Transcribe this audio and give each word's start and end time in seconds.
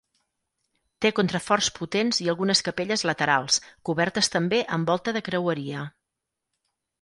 Té 1.05 1.09
contraforts 1.17 1.67
potents 1.75 2.21
i 2.27 2.29
algunes 2.33 2.63
capelles 2.69 3.03
laterals, 3.09 3.59
cobertes 3.91 4.33
també 4.37 4.63
amb 4.79 4.91
volta 4.93 5.15
de 5.19 5.23
creueria. 5.29 5.85